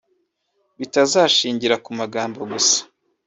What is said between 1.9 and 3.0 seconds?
magambo gusa